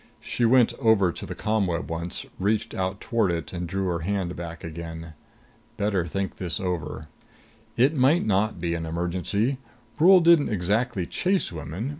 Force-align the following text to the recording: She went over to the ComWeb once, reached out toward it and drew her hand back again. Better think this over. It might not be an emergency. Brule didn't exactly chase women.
She 0.19 0.45
went 0.45 0.73
over 0.79 1.11
to 1.11 1.27
the 1.27 1.35
ComWeb 1.35 1.87
once, 1.87 2.25
reached 2.39 2.73
out 2.73 2.99
toward 2.99 3.29
it 3.29 3.53
and 3.53 3.69
drew 3.69 3.85
her 3.89 3.99
hand 3.99 4.35
back 4.35 4.63
again. 4.63 5.13
Better 5.77 6.07
think 6.07 6.37
this 6.37 6.59
over. 6.59 7.07
It 7.77 7.95
might 7.95 8.25
not 8.25 8.59
be 8.59 8.73
an 8.73 8.87
emergency. 8.87 9.59
Brule 9.99 10.19
didn't 10.19 10.49
exactly 10.49 11.05
chase 11.05 11.51
women. 11.51 11.89